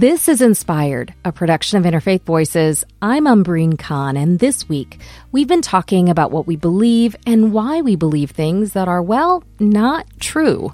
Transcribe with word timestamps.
This 0.00 0.28
is 0.28 0.40
Inspired, 0.40 1.12
a 1.26 1.30
production 1.30 1.76
of 1.76 1.84
Interfaith 1.84 2.22
Voices. 2.22 2.86
I'm 3.02 3.26
Umbreen 3.26 3.78
Khan, 3.78 4.16
and 4.16 4.38
this 4.38 4.66
week 4.66 4.98
we've 5.30 5.46
been 5.46 5.60
talking 5.60 6.08
about 6.08 6.30
what 6.30 6.46
we 6.46 6.56
believe 6.56 7.14
and 7.26 7.52
why 7.52 7.82
we 7.82 7.96
believe 7.96 8.30
things 8.30 8.72
that 8.72 8.88
are, 8.88 9.02
well, 9.02 9.44
not 9.58 10.06
true. 10.18 10.72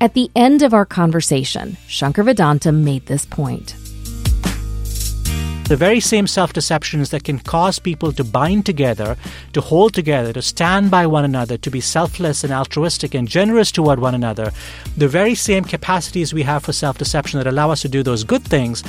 At 0.00 0.14
the 0.14 0.32
end 0.34 0.62
of 0.62 0.74
our 0.74 0.84
conversation, 0.84 1.76
Shankar 1.86 2.24
Vedantam 2.24 2.82
made 2.82 3.06
this 3.06 3.24
point 3.24 3.76
the 5.68 5.76
very 5.76 5.98
same 5.98 6.26
self 6.28 6.52
deceptions 6.52 7.10
that 7.10 7.24
can 7.24 7.40
cause 7.40 7.80
people 7.80 8.12
to 8.12 8.22
bind 8.22 8.64
together, 8.64 9.16
to 9.52 9.60
hold 9.60 9.94
together, 9.94 10.32
to 10.32 10.42
stand 10.42 10.90
by 10.90 11.06
one 11.06 11.24
another, 11.24 11.56
to 11.58 11.70
be 11.70 11.80
selfless 11.80 12.44
and 12.44 12.52
altruistic 12.52 13.14
and 13.14 13.26
generous 13.26 13.72
toward 13.72 13.98
one 13.98 14.14
another, 14.14 14.52
the 14.96 15.08
very 15.08 15.34
same 15.34 15.64
capacities 15.64 16.32
we 16.32 16.42
have 16.42 16.62
for 16.62 16.72
self 16.72 16.98
deception 16.98 17.38
that 17.38 17.48
allow 17.48 17.70
us 17.70 17.82
to 17.82 17.88
do 17.88 18.02
those 18.04 18.22
good 18.22 18.42
things 18.42 18.84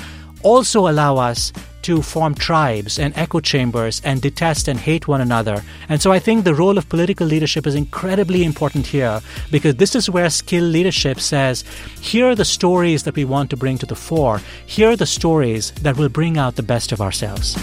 also 0.48 0.88
allow 0.88 1.18
us 1.18 1.52
to 1.82 2.02
form 2.02 2.34
tribes 2.34 3.00
and 3.00 3.12
echo 3.18 3.40
chambers 3.42 4.02
and 4.06 4.22
detest 4.22 4.70
and 4.70 4.80
hate 4.80 5.06
one 5.06 5.20
another. 5.20 5.62
And 5.90 6.02
so 6.02 6.12
I 6.14 6.20
think 6.20 6.44
the 6.44 6.56
role 6.56 6.78
of 6.78 6.88
political 6.88 7.28
leadership 7.28 7.68
is 7.68 7.76
incredibly 7.76 8.46
important 8.46 8.88
here 8.88 9.20
because 9.52 9.76
this 9.76 9.94
is 9.94 10.10
where 10.10 10.30
skilled 10.30 10.72
leadership 10.72 11.20
says, 11.20 11.66
here 12.00 12.28
are 12.30 12.36
the 12.36 12.46
stories 12.46 13.04
that 13.04 13.16
we 13.16 13.26
want 13.26 13.50
to 13.50 13.58
bring 13.58 13.78
to 13.80 13.86
the 13.86 13.96
fore. 13.96 14.40
Here 14.66 14.90
are 14.92 14.96
the 14.96 15.06
stories 15.06 15.72
that 15.84 15.98
will 15.98 16.10
bring 16.10 16.38
out 16.38 16.56
the 16.56 16.64
best 16.64 16.94
of 16.94 17.02
ourselves. 17.02 17.58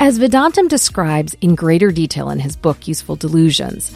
As 0.00 0.18
Vedantam 0.18 0.68
describes 0.68 1.34
in 1.42 1.54
greater 1.54 1.90
detail 1.90 2.30
in 2.30 2.38
his 2.38 2.56
book, 2.56 2.88
Useful 2.88 3.16
Delusions, 3.16 3.94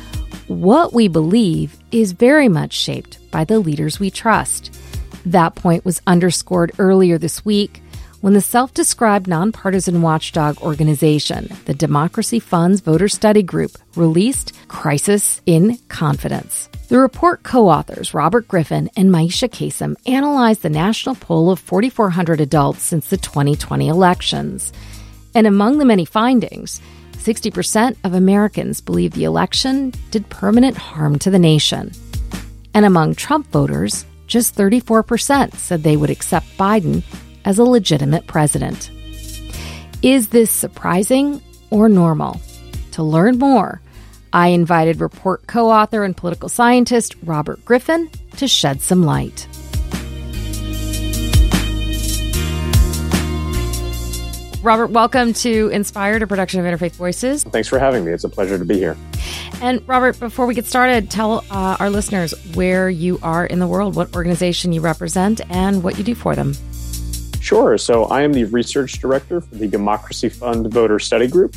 what 0.49 0.93
we 0.93 1.09
believe 1.09 1.79
is 1.93 2.13
very 2.13 2.49
much 2.49 2.75
shaped 2.75 3.19
by 3.31 3.45
the 3.45 3.59
leaders 3.59 3.99
we 3.99 4.11
trust. 4.11 4.71
That 5.27 5.55
point 5.55 5.85
was 5.85 6.03
underscored 6.07 6.73
earlier 6.79 7.19
this 7.19 7.45
week 7.45 7.81
when 8.25 8.33
the 8.33 8.41
self 8.41 8.73
described 8.73 9.27
nonpartisan 9.27 10.01
watchdog 10.01 10.59
organization, 10.63 11.55
the 11.67 11.75
Democracy 11.75 12.39
Funds 12.39 12.81
Voter 12.81 13.07
Study 13.07 13.43
Group, 13.43 13.73
released 13.97 14.55
Crisis 14.67 15.43
in 15.45 15.77
Confidence. 15.89 16.71
The 16.89 16.99
report 16.99 17.43
co 17.43 17.69
authors 17.69 18.15
Robert 18.15 18.49
Griffin 18.49 18.89
and 18.97 19.11
Mayesha 19.11 19.51
Quasem 19.51 19.97
analyzed 20.07 20.63
the 20.63 20.71
national 20.71 21.17
poll 21.17 21.51
of 21.51 21.61
4,400 21.61 22.41
adults 22.41 22.83
since 22.83 23.11
the 23.11 23.19
2020 23.19 23.89
elections. 23.89 24.73
And 25.35 25.47
among 25.47 25.77
the 25.77 25.85
many 25.85 26.07
findings, 26.07 26.81
60% 27.17 27.97
of 28.05 28.15
Americans 28.15 28.81
believe 28.81 29.13
the 29.13 29.25
election 29.25 29.93
did 30.11 30.31
permanent 30.31 30.79
harm 30.79 31.19
to 31.19 31.31
the 31.31 31.39
nation. 31.39 31.93
And 32.73 32.87
among 32.87 33.17
Trump 33.17 33.49
voters, 33.49 34.07
just 34.35 34.57
34% 34.57 35.55
said 35.55 35.85
they 35.85 35.97
would 35.97 36.11
accept 36.11 36.45
Biden 36.59 37.05
as 37.45 37.61
a 37.61 37.65
legitimate 37.65 38.27
president. 38.27 38.91
Is 40.03 40.31
this 40.31 40.51
surprising 40.51 41.41
or 41.71 41.89
normal? 41.89 42.41
To 42.95 43.05
learn 43.05 43.39
more, 43.39 43.81
I 44.33 44.49
invited 44.49 45.01
report 45.01 45.47
co 45.47 45.71
author 45.71 46.03
and 46.03 46.17
political 46.17 46.49
scientist 46.49 47.15
Robert 47.23 47.65
Griffin 47.65 48.11
to 48.39 48.49
shed 48.49 48.81
some 48.81 49.05
light. 49.05 49.47
Robert, 54.65 54.89
welcome 54.89 55.33
to 55.35 55.69
Inspired, 55.69 56.23
a 56.23 56.27
production 56.27 56.59
of 56.59 56.67
Interfaith 56.67 56.97
Voices. 56.97 57.45
Thanks 57.45 57.69
for 57.69 57.79
having 57.79 58.05
me. 58.05 58.11
It's 58.11 58.25
a 58.25 58.29
pleasure 58.29 58.59
to 58.59 58.65
be 58.65 58.79
here. 58.79 58.97
And 59.61 59.87
Robert, 59.89 60.19
before 60.21 60.47
we 60.47 60.55
get 60.55 60.67
started, 60.67 61.11
tell 61.11 61.45
uh, 61.51 61.77
our 61.81 61.91
listeners 61.91 62.35
where 62.55 62.91
you 62.91 63.19
are 63.23 63.47
in 63.47 63.59
the 63.59 63.67
world, 63.67 63.97
what 63.97 64.15
organization 64.15 64.73
you 64.73 64.81
represent, 64.81 65.41
and 65.51 65.83
what 65.83 65.99
you 65.99 66.05
do 66.05 66.15
for 66.15 66.35
them. 66.35 66.55
Sure. 67.41 67.77
So 67.77 68.05
I 68.05 68.23
am 68.23 68.33
the 68.33 68.45
research 68.45 69.01
director 69.01 69.41
for 69.41 69.55
the 69.55 69.69
Democracy 69.69 70.29
Fund 70.29 70.73
Voter 70.73 70.99
Study 70.99 71.29
Group. 71.29 71.55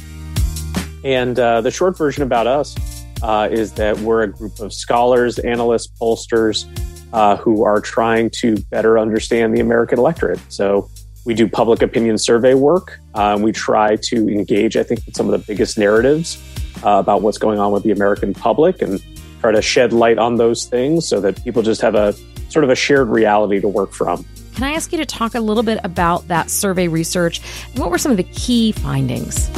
And 1.04 1.40
uh, 1.40 1.62
the 1.62 1.72
short 1.72 1.98
version 1.98 2.24
about 2.24 2.48
us 2.48 2.76
uh, 3.22 3.48
is 3.52 3.74
that 3.74 3.98
we're 4.00 4.24
a 4.24 4.28
group 4.28 4.60
of 4.60 4.74
scholars, 4.74 5.40
analysts, 5.40 5.88
pollsters 6.00 6.66
uh, 7.14 7.38
who 7.38 7.64
are 7.64 7.80
trying 7.80 8.30
to 8.42 8.58
better 8.70 9.00
understand 9.00 9.56
the 9.56 9.62
American 9.62 9.98
electorate. 9.98 10.40
So 10.50 10.90
we 11.26 11.34
do 11.34 11.48
public 11.48 11.82
opinion 11.82 12.18
survey 12.18 12.54
work. 12.54 13.00
Uh, 13.14 13.38
we 13.42 13.52
try 13.52 13.96
to 13.96 14.30
engage, 14.30 14.76
I 14.76 14.84
think, 14.84 15.06
with 15.06 15.16
some 15.16 15.30
of 15.30 15.40
the 15.40 15.46
biggest 15.46 15.78
narratives 15.78 16.38
uh, 16.84 17.00
about 17.00 17.22
what's 17.22 17.38
going 17.38 17.60
on 17.60 17.72
with 17.72 17.84
the 17.84 17.92
American 17.92 18.34
public 18.34 18.82
and 18.82 19.02
try 19.42 19.52
to 19.52 19.62
shed 19.62 19.94
light 19.94 20.18
on 20.18 20.36
those 20.36 20.66
things 20.66 21.08
so 21.08 21.22
that 21.22 21.44
people 21.44 21.62
just 21.62 21.82
have 21.82 21.96
a 21.96 22.14
sort 22.50 22.64
of 22.64 22.70
a 22.70 22.76
shared 22.76 23.10
reality 23.10 23.60
to 23.60 23.68
work 23.68 23.92
from. 23.92 24.26
Can 24.56 24.64
I 24.64 24.72
ask 24.72 24.92
you 24.92 24.98
to 24.98 25.06
talk 25.06 25.36
a 25.36 25.40
little 25.40 25.64
bit 25.64 25.80
about 25.84 26.28
that 26.30 26.50
survey 26.50 26.88
research? 26.88 27.42
What 27.76 27.92
were 27.92 27.98
some 27.98 28.12
of 28.12 28.18
the 28.18 28.24
key 28.24 28.72
findings? 28.72 29.50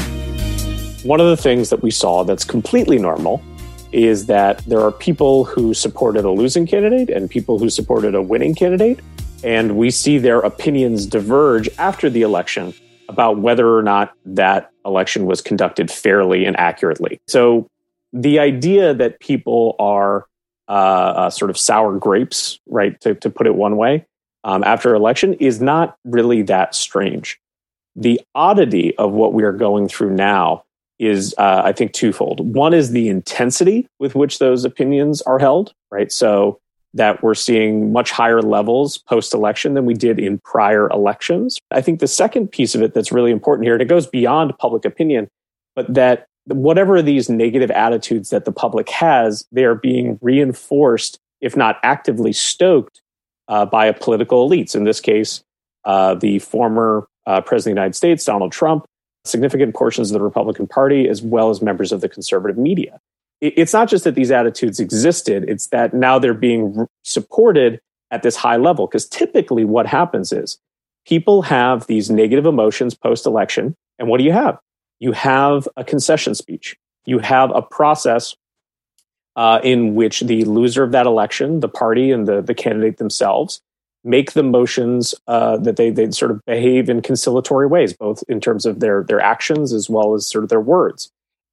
One 1.04 1.22
of 1.22 1.28
the 1.28 1.38
things 1.38 1.70
that 1.70 1.82
we 1.82 1.92
saw 1.92 2.24
that's 2.24 2.44
completely 2.44 2.98
normal 2.98 3.42
is 3.92 4.26
that 4.26 4.58
there 4.66 4.82
are 4.82 4.92
people 4.92 5.46
who 5.46 5.74
supported 5.74 6.26
a 6.26 6.32
losing 6.32 6.68
candidate 6.68 7.10
and 7.10 7.30
people 7.30 7.58
who 7.58 7.70
supported 7.70 8.14
a 8.14 8.22
winning 8.22 8.54
candidate 8.54 9.00
and 9.44 9.78
we 9.78 9.90
see 9.90 10.18
their 10.18 10.40
opinions 10.40 11.06
diverge 11.06 11.70
after 11.78 12.10
the 12.10 12.22
election 12.22 12.74
about 13.10 13.40
whether 13.40 13.76
or 13.76 13.82
not 13.82 14.14
that 14.24 14.72
election 14.86 15.26
was 15.26 15.42
conducted 15.42 15.92
fairly 15.92 16.46
and 16.46 16.58
accurately. 16.58 17.20
So 17.28 17.68
the 18.14 18.40
idea 18.40 18.94
that 18.94 19.20
people 19.20 19.76
are 19.80 20.28
uh, 20.70 20.72
uh, 20.72 21.30
sort 21.30 21.50
of 21.50 21.58
sour 21.58 21.98
grapes, 21.98 22.60
right, 22.68 23.00
to, 23.02 23.16
to 23.16 23.30
put 23.30 23.48
it 23.48 23.56
one 23.56 23.76
way, 23.76 24.06
um, 24.44 24.64
after 24.64 24.96
election 24.96 25.34
is 25.34 25.60
not 25.60 25.98
really 26.06 26.44
that 26.44 26.76
strange. 26.76 27.40
The 27.96 28.22
oddity 28.36 28.96
of 28.98 29.12
what 29.12 29.34
we 29.34 29.44
are 29.44 29.52
going 29.52 29.90
through 29.90 30.12
now 30.12 30.64
is, 31.00 31.34
uh, 31.38 31.62
I 31.66 31.74
think, 31.74 31.94
twofold. 31.94 32.54
One 32.54 32.74
is 32.74 32.92
the 32.92 33.10
intensity 33.10 33.88
with 34.00 34.16
which 34.16 34.40
those 34.40 34.64
opinions 34.64 35.22
are 35.24 35.40
held, 35.40 35.74
right? 35.92 36.12
So 36.12 36.60
that 36.94 37.22
we're 37.22 37.36
seeing 37.36 37.92
much 37.92 38.12
higher 38.12 38.42
levels 38.42 38.98
post 38.98 39.34
election 39.34 39.74
than 39.74 39.86
we 39.86 39.94
did 39.94 40.20
in 40.20 40.40
prior 40.40 40.90
elections. 40.90 41.60
I 41.72 41.82
think 41.82 42.00
the 42.00 42.08
second 42.08 42.52
piece 42.52 42.76
of 42.76 42.82
it 42.82 42.94
that's 42.94 43.12
really 43.12 43.32
important 43.32 43.66
here, 43.66 43.74
and 43.74 43.82
it 43.82 43.88
goes 43.88 44.08
beyond 44.08 44.58
public 44.58 44.86
opinion, 44.86 45.28
but 45.76 45.94
that 45.94 46.26
whatever 46.46 47.02
these 47.02 47.30
negative 47.30 47.70
attitudes 47.72 48.32
that 48.32 48.46
the 48.46 48.52
public 48.52 48.90
has, 48.90 49.46
they 49.52 49.66
are 49.66 49.76
being 49.76 50.18
reinforced, 50.22 51.20
if 51.42 51.56
not 51.56 51.78
actively 51.84 52.34
stoked, 52.34 53.02
uh, 53.48 53.66
by 53.66 53.92
political 53.92 54.50
elites. 54.50 54.76
In 54.76 54.84
this 54.84 55.00
case, 55.00 55.44
uh, 55.86 56.16
the 56.16 56.40
former 56.40 57.08
uh, 57.26 57.42
president 57.42 57.74
of 57.74 57.76
the 57.76 57.82
United 57.82 57.96
States, 57.96 58.26
Donald 58.26 58.52
Trump, 58.52 58.86
significant 59.26 59.76
portions 59.76 60.10
of 60.10 60.14
the 60.18 60.24
Republican 60.24 60.66
Party, 60.66 61.08
as 61.08 61.22
well 61.22 61.50
as 61.50 61.62
members 61.62 61.92
of 61.92 62.02
the 62.02 62.10
conservative 62.10 62.58
media 62.58 63.00
it's 63.42 63.74
not 63.74 63.88
just 63.88 64.04
that 64.04 64.16
these 64.16 64.32
attitudes 64.32 64.80
existed, 64.80 65.46
it's 65.48 65.68
that 65.68 65.94
now 65.94 66.20
they're 66.20 66.34
being 66.34 66.88
supported 67.04 67.80
at 68.12 68.24
this 68.24 68.36
high 68.36 68.58
level. 68.58 68.88
Because 68.88 69.08
typically 69.08 69.64
what 69.64 69.88
happens 69.88 70.32
is 70.32 70.58
people 71.06 71.44
have 71.44 71.88
these 71.88 72.10
negative 72.10 72.46
emotions 72.46 72.94
post 72.94 73.26
election. 73.26 73.76
And 73.98 74.08
what 74.08 74.18
do 74.18 74.24
you 74.24 74.32
have? 74.32 74.60
You 75.00 75.14
have 75.14 75.68
a 75.78 75.84
concession 75.84 76.36
speech. 76.36 76.76
You 77.06 77.20
have 77.20 77.52
a 77.56 77.62
process 77.62 78.36
uh, 79.36 79.62
in 79.64 79.96
which 79.96 80.22
the 80.22 80.44
loser 80.44 80.84
of 80.84 80.92
that 80.92 81.06
election, 81.06 81.62
the 81.62 81.70
party 81.70 82.12
and 82.12 82.28
the, 82.28 82.42
the 82.42 82.54
candidate 82.54 82.98
themselves, 82.98 83.62
make 84.04 84.34
the 84.34 84.44
motions 84.44 85.16
uh, 85.28 85.58
that 85.58 85.78
they, 85.78 85.90
they 85.90 86.12
sort 86.12 86.32
of 86.32 86.44
behave 86.46 86.90
in 86.90 87.02
conciliatory 87.02 87.68
ways, 87.68 87.94
both 87.94 88.24
in 88.28 88.42
terms 88.42 88.66
of 88.66 88.82
their, 88.82 89.04
their 89.04 89.20
actions 89.22 89.72
as 89.72 89.90
well 89.90 90.14
as 90.14 90.28
sort 90.28 90.44
of 90.44 90.50
their 90.50 90.60
words 90.60 91.10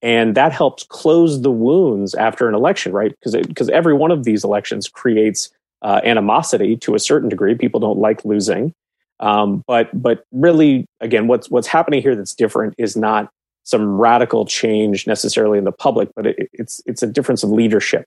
and 0.07 0.37
that 0.37 0.53
helps 0.53 0.85
close 0.85 1.43
the 1.43 1.51
wounds 1.51 2.15
after 2.15 2.49
an 2.49 2.55
election 2.55 2.93
right? 2.93 3.11
Because 3.11 3.35
because 3.45 3.69
every 3.71 3.93
one 3.93 4.13
of 4.13 4.23
these 4.23 4.45
elections 4.45 4.89
creates 4.89 5.51
uh, 5.83 6.01
animosity 6.05 6.77
to 6.77 6.95
a 6.95 7.01
certain 7.01 7.29
degree. 7.29 7.57
People 7.57 7.81
don't 7.81 7.99
like 7.99 8.25
losing. 8.25 8.73
Um, 9.19 9.65
but 9.67 9.91
but 10.01 10.25
really 10.31 10.87
again 11.01 11.27
what's 11.27 11.51
what's 11.51 11.67
happening 11.67 12.03
here 12.03 12.15
that's 12.15 12.35
different 12.35 12.75
is 12.79 12.97
not 12.97 13.31
some 13.65 14.01
radical 14.01 14.47
change 14.47 15.09
necessarily 15.09 15.59
in 15.59 15.65
the 15.65 15.73
public 15.73 16.11
but 16.15 16.27
it, 16.27 16.51
it's 16.53 16.83
it's 16.87 17.03
a 17.03 17.07
difference 17.07 17.43
of 17.43 17.51
leadership 17.51 18.05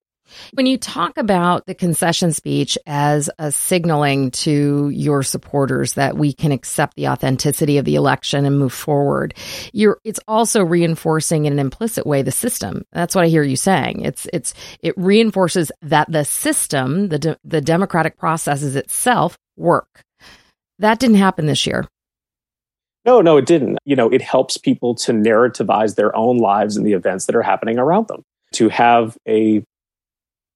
when 0.54 0.66
you 0.66 0.78
talk 0.78 1.18
about 1.18 1.66
the 1.66 1.76
concession 1.76 2.32
speech 2.32 2.78
as 2.86 3.30
a 3.40 3.52
signaling 3.52 4.32
to 4.32 4.90
your 4.90 5.24
supporters 5.24 5.94
that 5.94 6.18
we 6.18 6.34
can 6.34 6.52
accept 6.52 6.96
the 6.96 7.08
authenticity 7.08 7.78
of 7.78 7.86
the 7.86 7.96
election 7.96 8.46
and 8.46 8.58
move 8.58 8.74
forward, 8.74 9.34
you're 9.74 10.00
it's 10.04 10.20
also 10.28 10.64
reinforcing 10.64 11.46
in 11.46 11.54
an 11.54 11.60
implicit 11.60 12.06
way 12.06 12.22
the 12.22 12.32
system. 12.32 12.86
That's 12.92 13.16
what 13.16 13.26
I 13.26 13.28
hear 13.28 13.44
you 13.44 13.56
saying. 13.56 14.02
It's 14.02 14.28
it's 14.34 14.54
it 14.82 14.94
reinforces 14.98 15.72
that 15.82 16.12
the 16.12 16.26
system, 16.26 17.10
the 17.10 17.20
de- 17.20 17.38
the 17.44 17.62
democratic 17.62 18.18
processes 18.18 18.76
itself 18.76 19.38
work. 19.58 20.04
That 20.80 21.00
didn't 21.00 21.18
happen 21.18 21.46
this 21.46 21.66
year. 21.68 21.88
No, 23.06 23.22
no, 23.22 23.38
it 23.38 23.46
didn't. 23.46 23.80
You 23.86 23.96
know, 23.96 24.10
it 24.10 24.22
helps 24.22 24.58
people 24.58 24.96
to 24.96 25.12
narrativize 25.14 25.96
their 25.96 26.16
own 26.16 26.38
lives 26.38 26.78
and 26.78 26.86
the 26.86 26.94
events 26.94 27.26
that 27.26 27.36
are 27.36 27.42
happening 27.42 27.80
around 27.80 28.08
them. 28.08 28.24
To 28.54 28.70
have 28.70 29.18
a 29.28 29.64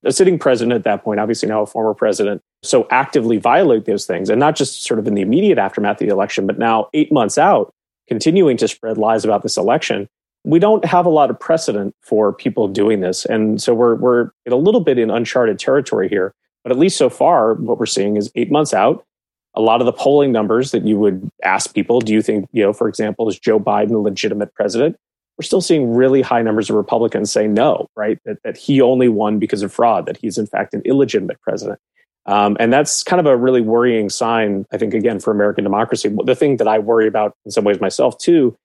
a 0.04 0.12
sitting 0.12 0.38
president 0.40 0.74
at 0.74 0.84
that 0.84 1.04
point, 1.04 1.20
obviously 1.20 1.50
now 1.50 1.62
a 1.62 1.66
former 1.66 1.94
president, 1.94 2.42
so 2.62 2.88
actively 2.92 3.38
violate 3.38 3.86
those 3.86 4.06
things, 4.06 4.30
and 4.30 4.40
not 4.40 4.56
just 4.56 4.84
sort 4.84 5.00
of 5.00 5.08
in 5.08 5.16
the 5.16 5.22
immediate 5.22 5.58
aftermath 5.58 6.02
of 6.02 6.08
the 6.08 6.14
election, 6.14 6.48
but 6.48 6.60
now 6.60 6.90
eight 6.94 7.12
months 7.12 7.38
out, 7.38 7.74
continuing 8.08 8.58
to 8.58 8.68
spread 8.68 8.98
lies 8.98 9.24
about 9.24 9.44
this 9.44 9.58
election. 9.58 10.08
We 10.46 10.60
don't 10.60 10.84
have 10.86 11.06
a 11.06 11.10
lot 11.10 11.30
of 11.30 11.40
precedent 11.40 11.96
for 12.02 12.34
people 12.34 12.68
doing 12.68 13.00
this, 13.00 13.26
and 13.26 13.62
so 13.62 13.74
we're 13.74 13.96
we're 13.96 14.32
a 14.48 14.56
little 14.56 14.82
bit 14.82 15.00
in 15.00 15.10
uncharted 15.10 15.58
territory 15.58 16.10
here. 16.10 16.34
But 16.64 16.72
at 16.72 16.78
least 16.78 16.98
so 16.98 17.10
far, 17.10 17.56
what 17.56 17.78
we're 17.78 17.86
seeing 17.86 18.16
is 18.18 18.32
eight 18.36 18.52
months 18.52 18.74
out, 18.74 19.06
a 19.56 19.62
lot 19.62 19.82
of 19.82 19.86
the 19.86 19.94
polling 19.94 20.32
numbers 20.32 20.72
that 20.72 20.86
you 20.86 20.98
would 20.98 21.30
ask 21.44 21.74
people, 21.74 22.00
do 22.00 22.14
you 22.14 22.22
think, 22.22 22.48
you 22.52 22.64
know, 22.64 22.74
for 22.74 22.88
example, 22.88 23.30
is 23.30 23.38
Joe 23.38 23.60
Biden 23.60 23.92
a 23.92 23.98
legitimate 23.98 24.54
president? 24.54 24.96
We're 25.38 25.44
still 25.44 25.62
seeing 25.62 25.94
really 25.94 26.22
high 26.22 26.42
numbers 26.42 26.70
of 26.70 26.76
Republicans 26.76 27.32
say 27.32 27.48
no, 27.48 27.88
right? 27.96 28.20
That, 28.26 28.38
that 28.44 28.58
he 28.58 28.82
only 28.82 29.10
won 29.10 29.40
because 29.40 29.64
of 29.64 29.74
fraud, 29.74 30.06
that 30.06 30.18
he's 30.18 30.38
in 30.38 30.48
fact 30.48 30.74
an 30.74 30.82
illegitimate 30.86 31.42
president. 31.42 31.80
Um, 32.26 32.56
and 32.60 32.72
that's 32.72 33.04
kind 33.04 33.20
of 33.20 33.26
a 33.26 33.36
really 33.36 33.62
worrying 33.62 34.10
sign, 34.10 34.66
I 34.72 34.78
think, 34.78 34.94
again, 34.94 35.20
for 35.20 35.32
American 35.32 35.64
democracy. 35.64 36.16
The 36.24 36.36
thing 36.36 36.58
that 36.58 36.68
I 36.68 36.80
worry 36.80 37.08
about 37.08 37.36
in 37.46 37.52
some 37.52 37.64
ways 37.64 37.82
myself 37.82 38.18
too 38.18 38.56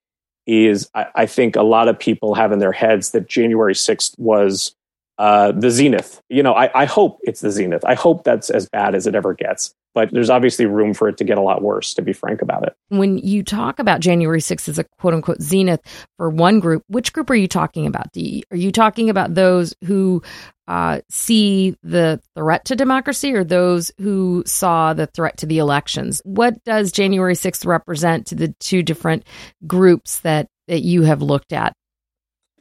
is 0.46 0.88
I, 0.94 1.06
I 1.14 1.26
think 1.26 1.56
a 1.56 1.62
lot 1.62 1.88
of 1.88 1.98
people 1.98 2.34
have 2.34 2.52
in 2.52 2.58
their 2.58 2.72
heads 2.72 3.10
that 3.10 3.28
January 3.28 3.74
6th 3.74 4.18
was 4.18 4.74
uh, 5.18 5.52
the 5.52 5.70
zenith. 5.70 6.22
You 6.28 6.42
know, 6.42 6.54
I, 6.54 6.70
I 6.82 6.84
hope 6.84 7.18
it's 7.22 7.40
the 7.40 7.50
zenith. 7.50 7.84
I 7.84 7.94
hope 7.94 8.24
that's 8.24 8.50
as 8.50 8.68
bad 8.68 8.94
as 8.94 9.06
it 9.06 9.14
ever 9.14 9.34
gets 9.34 9.74
but 9.98 10.12
there's 10.12 10.30
obviously 10.30 10.64
room 10.64 10.94
for 10.94 11.08
it 11.08 11.16
to 11.16 11.24
get 11.24 11.38
a 11.38 11.42
lot 11.42 11.60
worse, 11.60 11.94
to 11.94 12.02
be 12.02 12.12
frank 12.12 12.40
about 12.40 12.64
it. 12.64 12.72
When 12.88 13.18
you 13.18 13.42
talk 13.42 13.80
about 13.80 13.98
January 13.98 14.40
6th 14.40 14.68
as 14.68 14.78
a 14.78 14.84
quote 15.00 15.12
unquote 15.12 15.42
zenith 15.42 15.80
for 16.16 16.30
one 16.30 16.60
group, 16.60 16.84
which 16.86 17.12
group 17.12 17.28
are 17.30 17.34
you 17.34 17.48
talking 17.48 17.84
about? 17.84 18.06
Are 18.16 18.56
you 18.56 18.70
talking 18.70 19.10
about 19.10 19.34
those 19.34 19.74
who 19.84 20.22
uh, 20.68 21.00
see 21.10 21.74
the 21.82 22.20
threat 22.36 22.66
to 22.66 22.76
democracy 22.76 23.34
or 23.34 23.42
those 23.42 23.90
who 23.98 24.44
saw 24.46 24.92
the 24.94 25.06
threat 25.06 25.38
to 25.38 25.46
the 25.46 25.58
elections? 25.58 26.22
What 26.24 26.62
does 26.62 26.92
January 26.92 27.34
6th 27.34 27.66
represent 27.66 28.28
to 28.28 28.36
the 28.36 28.54
two 28.60 28.84
different 28.84 29.24
groups 29.66 30.20
that, 30.20 30.46
that 30.68 30.82
you 30.82 31.02
have 31.02 31.22
looked 31.22 31.52
at? 31.52 31.72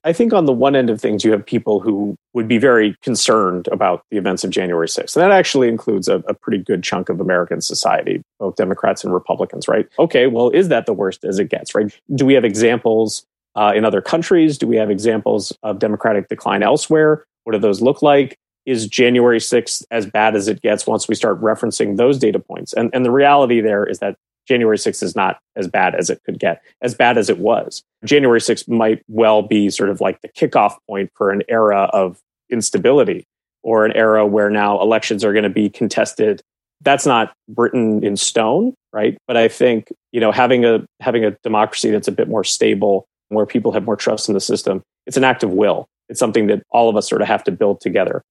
I 0.08 0.14
think 0.14 0.32
on 0.32 0.46
the 0.46 0.54
one 0.54 0.74
end 0.74 0.90
of 0.90 1.02
things, 1.02 1.26
you 1.26 1.34
have 1.34 1.46
people 1.46 1.82
who 1.82 2.16
would 2.34 2.48
be 2.48 2.58
very 2.58 2.96
concerned 3.04 3.68
about 3.74 4.04
the 4.10 4.16
events 4.16 4.46
of 4.46 4.52
January 4.52 4.88
6th. 4.88 5.18
And 5.18 5.22
that 5.22 5.32
actually 5.32 5.68
includes 5.68 6.08
a, 6.08 6.24
a, 6.30 6.34
pretty 6.34 6.60
good 6.64 6.82
chunk 6.82 7.10
of 7.10 7.20
American 7.20 7.60
society, 7.60 8.22
both 8.40 8.56
Democrats 8.56 9.04
and 9.04 9.14
Republicans, 9.14 9.68
right? 9.68 9.86
Okay, 10.00 10.28
well, 10.28 10.50
is 10.52 10.70
that 10.70 10.86
the 10.86 10.94
worst 10.94 11.26
as 11.26 11.40
it 11.40 11.50
gets, 11.50 11.76
right? 11.76 11.94
Do 12.16 12.26
we 12.26 12.36
have 12.36 12.46
examples 12.46 13.26
uh, 13.58 13.74
in 13.76 13.84
other 13.84 14.02
countries? 14.02 14.58
Do 14.58 14.66
we 14.66 14.78
have 14.78 14.90
examples 14.90 15.52
of 15.62 15.78
democratic 15.78 16.30
decline 16.30 16.64
elsewhere? 16.64 17.26
What 17.44 17.52
do 17.52 17.60
those 17.60 17.82
look 17.82 18.02
like? 18.02 18.38
Is 18.66 18.88
January 18.88 19.40
6th 19.40 19.84
as 19.92 20.06
bad 20.06 20.38
as 20.38 20.48
it 20.48 20.62
gets 20.62 20.88
once 20.88 21.10
we 21.10 21.16
start 21.16 21.42
referencing 21.42 21.98
those 21.98 22.18
data 22.18 22.40
points? 22.40 22.72
And, 22.72 22.90
and 22.94 23.04
the 23.04 23.12
reality 23.12 23.60
there 23.60 23.86
is 23.86 24.00
that 24.00 24.16
January 24.48 24.78
6th 24.78 25.04
is 25.04 25.16
not 25.16 25.40
as 25.56 25.68
bad 25.68 25.96
as 25.96 26.10
it 26.10 26.22
could 26.26 26.40
get, 26.40 26.62
as 26.82 26.96
bad 26.96 27.18
as 27.18 27.30
it 27.30 27.40
was. 27.40 27.84
January 28.06 28.40
6th 28.40 28.68
might 28.68 29.04
well 29.08 29.42
be 29.42 29.70
sort 29.70 29.90
of 29.90 30.02
like 30.02 30.22
the 30.22 30.30
kickoff 30.30 30.76
point 30.90 31.12
for 31.16 31.32
an 31.32 31.44
era 31.50 31.90
of 31.94 32.20
instability 32.50 33.26
or 33.64 33.86
an 33.86 33.92
era 33.94 34.26
where 34.26 34.50
now 34.50 34.82
elections 34.82 35.24
are 35.24 35.34
going 35.34 35.44
to 35.44 35.50
be 35.50 35.70
contested. 35.70 36.42
That's 36.82 37.06
not 37.06 37.34
written 37.56 38.04
in 38.04 38.16
stone, 38.16 38.74
right? 38.94 39.18
But 39.28 39.36
I 39.36 39.48
think, 39.48 39.92
you 40.12 40.22
know, 40.22 40.32
having 40.32 40.64
a 40.64 40.86
having 41.00 41.26
a 41.26 41.32
democracy 41.44 41.90
that's 41.90 42.08
a 42.08 42.12
bit 42.12 42.30
more 42.30 42.44
stable, 42.44 43.08
where 43.30 43.46
people 43.46 43.72
have 43.74 43.84
more 43.84 43.96
trust 43.96 44.30
in 44.30 44.34
the 44.34 44.40
system, 44.40 44.84
it's 45.06 45.18
an 45.18 45.24
act 45.24 45.44
of 45.44 45.52
will. 45.52 45.88
It's 46.08 46.20
something 46.20 46.48
that 46.48 46.64
all 46.72 46.90
of 46.90 46.96
us 46.96 47.10
sort 47.10 47.22
of 47.22 47.28
have 47.28 47.44
to 47.46 47.52
build 47.52 47.82
together. 47.82 48.22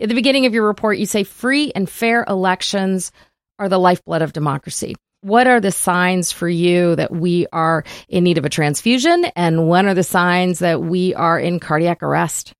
At 0.00 0.08
the 0.08 0.14
beginning 0.14 0.46
of 0.46 0.52
your 0.52 0.66
report, 0.66 0.98
you 0.98 1.06
say 1.06 1.24
free 1.24 1.72
and 1.74 1.88
fair 1.88 2.24
elections 2.28 3.12
are 3.58 3.68
the 3.68 3.78
lifeblood 3.78 4.20
of 4.20 4.32
democracy 4.32 4.96
what 5.22 5.46
are 5.46 5.60
the 5.60 5.72
signs 5.72 6.32
for 6.32 6.48
you 6.48 6.96
that 6.96 7.10
we 7.10 7.46
are 7.52 7.84
in 8.08 8.24
need 8.24 8.38
of 8.38 8.44
a 8.44 8.48
transfusion? 8.48 9.26
And 9.36 9.68
when 9.68 9.86
are 9.86 9.94
the 9.94 10.02
signs 10.02 10.60
that 10.60 10.80
we 10.82 11.14
are 11.14 11.38
in 11.38 11.60
cardiac 11.60 12.02
arrest? 12.02 12.52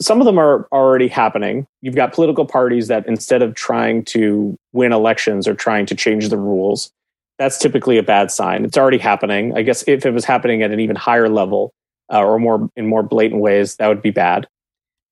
Some 0.00 0.20
of 0.20 0.26
them 0.26 0.38
are 0.38 0.68
already 0.70 1.08
happening. 1.08 1.66
You've 1.80 1.96
got 1.96 2.12
political 2.12 2.46
parties 2.46 2.88
that 2.88 3.06
instead 3.08 3.42
of 3.42 3.54
trying 3.54 4.04
to 4.06 4.56
win 4.72 4.92
elections 4.92 5.48
are 5.48 5.54
trying 5.54 5.86
to 5.86 5.94
change 5.94 6.28
the 6.28 6.38
rules. 6.38 6.92
That's 7.38 7.58
typically 7.58 7.98
a 7.98 8.02
bad 8.02 8.30
sign. 8.30 8.64
It's 8.64 8.78
already 8.78 8.98
happening. 8.98 9.56
I 9.56 9.62
guess 9.62 9.84
if 9.86 10.06
it 10.06 10.12
was 10.12 10.24
happening 10.24 10.62
at 10.62 10.70
an 10.70 10.80
even 10.80 10.96
higher 10.96 11.28
level 11.28 11.72
uh, 12.12 12.22
or 12.22 12.38
more 12.38 12.68
in 12.76 12.86
more 12.86 13.02
blatant 13.02 13.40
ways, 13.40 13.76
that 13.76 13.88
would 13.88 14.02
be 14.02 14.10
bad. 14.10 14.46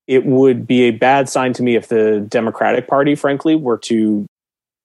It 0.07 0.25
would 0.25 0.69
be 0.69 0.83
a 0.85 0.93
bad 0.93 1.29
sign 1.29 1.53
to 1.55 1.63
me 1.65 1.75
if 1.75 1.89
the 1.89 2.21
Democratic 2.21 2.87
Party, 2.87 3.17
frankly, 3.17 3.57
were 3.57 3.79
to 3.79 4.27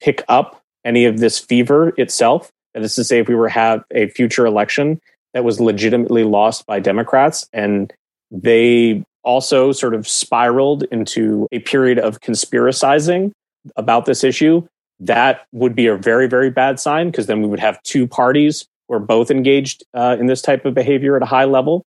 pick 0.01 0.23
up 0.27 0.60
any 0.85 1.05
of 1.05 1.19
this 1.19 1.39
fever 1.39 1.93
itself. 1.97 2.51
That 2.73 2.83
is 2.83 2.95
to 2.95 3.03
say, 3.03 3.19
if 3.19 3.27
we 3.27 3.35
were 3.35 3.47
to 3.47 3.53
have 3.53 3.83
a 3.91 4.07
future 4.09 4.45
election 4.45 4.99
that 5.33 5.43
was 5.43 5.59
legitimately 5.59 6.23
lost 6.23 6.65
by 6.65 6.79
Democrats 6.79 7.47
and 7.53 7.93
they 8.31 9.03
also 9.23 9.71
sort 9.71 9.93
of 9.93 10.07
spiraled 10.07 10.83
into 10.83 11.47
a 11.51 11.59
period 11.59 11.99
of 11.99 12.21
conspiracizing 12.21 13.31
about 13.75 14.05
this 14.05 14.23
issue, 14.23 14.65
that 14.99 15.45
would 15.51 15.75
be 15.75 15.87
a 15.87 15.97
very, 15.97 16.27
very 16.27 16.49
bad 16.49 16.79
sign 16.79 17.11
because 17.11 17.27
then 17.27 17.41
we 17.41 17.47
would 17.47 17.59
have 17.59 17.81
two 17.83 18.07
parties 18.07 18.65
who 18.87 18.95
are 18.95 18.99
both 18.99 19.31
engaged 19.31 19.83
uh, 19.93 20.15
in 20.19 20.27
this 20.27 20.41
type 20.41 20.65
of 20.65 20.73
behavior 20.73 21.15
at 21.15 21.23
a 21.23 21.25
high 21.25 21.45
level. 21.45 21.83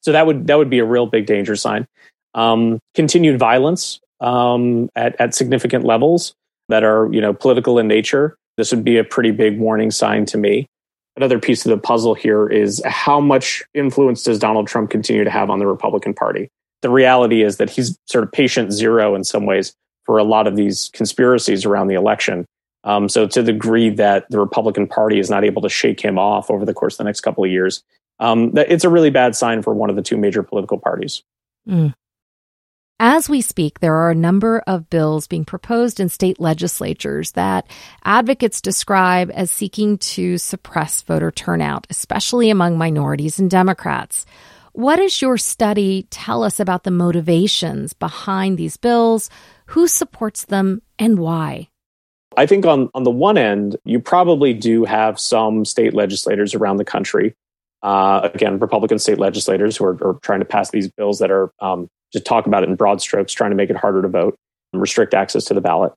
So 0.00 0.12
that 0.12 0.26
would 0.26 0.46
that 0.46 0.56
would 0.56 0.70
be 0.70 0.78
a 0.78 0.84
real 0.84 1.06
big 1.06 1.26
danger 1.26 1.56
sign. 1.56 1.86
Um, 2.34 2.78
continued 2.94 3.38
violence 3.38 4.00
um, 4.20 4.88
at 4.94 5.20
at 5.20 5.34
significant 5.34 5.84
levels 5.84 6.34
that 6.68 6.84
are, 6.84 7.08
you 7.12 7.20
know, 7.20 7.32
political 7.32 7.78
in 7.78 7.88
nature, 7.88 8.36
this 8.56 8.72
would 8.72 8.84
be 8.84 8.98
a 8.98 9.04
pretty 9.04 9.30
big 9.30 9.58
warning 9.58 9.90
sign 9.90 10.24
to 10.26 10.38
me. 10.38 10.66
Another 11.16 11.38
piece 11.38 11.64
of 11.64 11.70
the 11.70 11.78
puzzle 11.78 12.14
here 12.14 12.46
is 12.46 12.82
how 12.84 13.20
much 13.20 13.62
influence 13.74 14.22
does 14.22 14.38
Donald 14.38 14.66
Trump 14.66 14.90
continue 14.90 15.24
to 15.24 15.30
have 15.30 15.48
on 15.48 15.58
the 15.58 15.66
Republican 15.66 16.12
Party? 16.12 16.48
The 16.82 16.90
reality 16.90 17.42
is 17.42 17.56
that 17.56 17.70
he's 17.70 17.96
sort 18.06 18.24
of 18.24 18.32
patient 18.32 18.72
zero 18.72 19.14
in 19.14 19.24
some 19.24 19.46
ways 19.46 19.72
for 20.04 20.18
a 20.18 20.24
lot 20.24 20.46
of 20.46 20.56
these 20.56 20.90
conspiracies 20.92 21.64
around 21.64 21.88
the 21.88 21.94
election. 21.94 22.44
Um, 22.84 23.08
so, 23.08 23.26
to 23.26 23.42
the 23.42 23.52
degree 23.52 23.90
that 23.90 24.26
the 24.30 24.38
Republican 24.38 24.86
Party 24.86 25.18
is 25.18 25.28
not 25.28 25.44
able 25.44 25.62
to 25.62 25.68
shake 25.68 26.00
him 26.00 26.18
off 26.18 26.50
over 26.50 26.64
the 26.64 26.74
course 26.74 26.94
of 26.94 26.98
the 26.98 27.04
next 27.04 27.22
couple 27.22 27.42
of 27.44 27.50
years, 27.50 27.82
um, 28.20 28.52
it's 28.56 28.84
a 28.84 28.88
really 28.88 29.10
bad 29.10 29.34
sign 29.34 29.62
for 29.62 29.74
one 29.74 29.90
of 29.90 29.96
the 29.96 30.02
two 30.02 30.16
major 30.16 30.42
political 30.42 30.78
parties. 30.78 31.22
Mm. 31.68 31.94
As 32.98 33.28
we 33.28 33.42
speak, 33.42 33.80
there 33.80 33.94
are 33.94 34.10
a 34.10 34.14
number 34.14 34.60
of 34.66 34.88
bills 34.88 35.26
being 35.26 35.44
proposed 35.44 36.00
in 36.00 36.08
state 36.08 36.40
legislatures 36.40 37.32
that 37.32 37.68
advocates 38.04 38.62
describe 38.62 39.30
as 39.34 39.50
seeking 39.50 39.98
to 39.98 40.38
suppress 40.38 41.02
voter 41.02 41.30
turnout, 41.30 41.86
especially 41.90 42.48
among 42.48 42.78
minorities 42.78 43.38
and 43.38 43.50
Democrats. 43.50 44.24
What 44.72 44.96
does 44.96 45.20
your 45.20 45.36
study 45.36 46.06
tell 46.08 46.42
us 46.42 46.58
about 46.58 46.84
the 46.84 46.90
motivations 46.90 47.92
behind 47.92 48.56
these 48.56 48.78
bills? 48.78 49.28
Who 49.66 49.88
supports 49.88 50.46
them 50.46 50.80
and 50.98 51.18
why? 51.18 51.68
I 52.38 52.46
think 52.46 52.64
on, 52.64 52.88
on 52.94 53.02
the 53.02 53.10
one 53.10 53.36
end, 53.36 53.76
you 53.84 54.00
probably 54.00 54.54
do 54.54 54.84
have 54.84 55.20
some 55.20 55.66
state 55.66 55.92
legislators 55.92 56.54
around 56.54 56.78
the 56.78 56.84
country. 56.84 57.34
Uh, 57.82 58.28
again, 58.34 58.58
Republican 58.58 58.98
state 58.98 59.18
legislators 59.18 59.76
who 59.76 59.84
are, 59.84 59.98
are, 60.04 60.18
trying 60.22 60.40
to 60.40 60.44
pass 60.44 60.70
these 60.70 60.90
bills 60.90 61.18
that 61.18 61.30
are 61.30 61.52
um, 61.60 61.88
just 62.12 62.24
talk 62.24 62.46
about 62.46 62.62
it 62.62 62.68
in 62.68 62.76
broad 62.76 63.00
strokes, 63.00 63.32
trying 63.32 63.50
to 63.50 63.56
make 63.56 63.70
it 63.70 63.76
harder 63.76 64.02
to 64.02 64.08
vote, 64.08 64.36
restrict 64.72 65.14
access 65.14 65.44
to 65.44 65.54
the 65.54 65.60
ballot. 65.60 65.92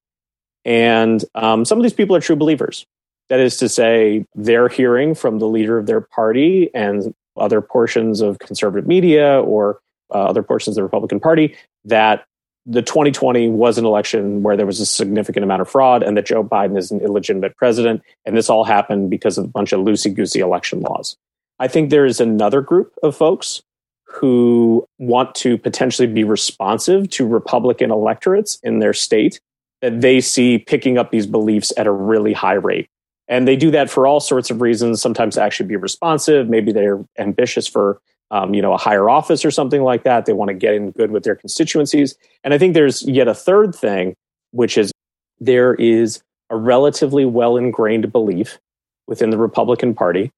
And 0.65 1.23
um, 1.35 1.65
some 1.65 1.77
of 1.77 1.83
these 1.83 1.93
people 1.93 2.15
are 2.15 2.21
true 2.21 2.35
believers. 2.35 2.85
That 3.29 3.39
is 3.39 3.57
to 3.57 3.69
say, 3.69 4.25
they're 4.35 4.69
hearing 4.69 5.15
from 5.15 5.39
the 5.39 5.47
leader 5.47 5.77
of 5.77 5.85
their 5.85 6.01
party 6.01 6.69
and 6.73 7.13
other 7.37 7.61
portions 7.61 8.21
of 8.21 8.39
conservative 8.39 8.87
media 8.87 9.39
or 9.41 9.79
uh, 10.13 10.25
other 10.25 10.43
portions 10.43 10.75
of 10.75 10.81
the 10.81 10.83
Republican 10.83 11.19
Party 11.19 11.55
that 11.85 12.25
the 12.65 12.81
2020 12.81 13.49
was 13.49 13.77
an 13.77 13.85
election 13.85 14.43
where 14.43 14.57
there 14.57 14.65
was 14.65 14.79
a 14.79 14.85
significant 14.85 15.43
amount 15.43 15.61
of 15.61 15.69
fraud 15.69 16.03
and 16.03 16.17
that 16.17 16.25
Joe 16.25 16.43
Biden 16.43 16.77
is 16.77 16.91
an 16.91 16.99
illegitimate 17.01 17.55
president. 17.55 18.01
And 18.25 18.35
this 18.35 18.49
all 18.49 18.63
happened 18.63 19.09
because 19.09 19.37
of 19.37 19.45
a 19.45 19.47
bunch 19.47 19.73
of 19.73 19.81
loosey 19.81 20.13
goosey 20.13 20.39
election 20.39 20.81
laws. 20.81 21.15
I 21.59 21.67
think 21.67 21.89
there 21.89 22.05
is 22.05 22.19
another 22.19 22.61
group 22.61 22.93
of 23.03 23.15
folks 23.15 23.61
who 24.05 24.85
want 24.97 25.35
to 25.35 25.57
potentially 25.57 26.07
be 26.07 26.23
responsive 26.23 27.09
to 27.11 27.27
Republican 27.27 27.91
electorates 27.91 28.59
in 28.63 28.79
their 28.79 28.93
state 28.93 29.39
that 29.81 30.01
they 30.01 30.19
see 30.19 30.57
picking 30.57 30.97
up 30.97 31.11
these 31.11 31.27
beliefs 31.27 31.71
at 31.77 31.87
a 31.87 31.91
really 31.91 32.33
high 32.33 32.53
rate. 32.53 32.89
And 33.27 33.47
they 33.47 33.55
do 33.55 33.69
that 33.71 33.89
for 33.89 34.07
all 34.07 34.19
sorts 34.19 34.49
of 34.49 34.61
reasons, 34.61 35.01
sometimes 35.01 35.35
to 35.35 35.41
actually 35.43 35.67
be 35.67 35.75
responsive. 35.75 36.49
Maybe 36.49 36.71
they're 36.71 37.05
ambitious 37.19 37.67
for 37.67 38.01
um, 38.31 38.53
you 38.53 38.61
know, 38.61 38.73
a 38.73 38.77
higher 38.77 39.09
office 39.09 39.43
or 39.43 39.51
something 39.51 39.81
like 39.81 40.03
that. 40.03 40.25
They 40.25 40.33
want 40.33 40.49
to 40.49 40.53
get 40.53 40.73
in 40.73 40.91
good 40.91 41.11
with 41.11 41.23
their 41.23 41.35
constituencies. 41.35 42.15
And 42.43 42.53
I 42.53 42.57
think 42.57 42.73
there's 42.73 43.07
yet 43.07 43.27
a 43.27 43.33
third 43.33 43.73
thing, 43.73 44.15
which 44.51 44.77
is 44.77 44.91
there 45.39 45.73
is 45.75 46.21
a 46.49 46.57
relatively 46.57 47.25
well 47.25 47.57
ingrained 47.57 48.11
belief 48.11 48.59
within 49.07 49.29
the 49.31 49.37
Republican 49.37 49.95
Party 49.95 50.31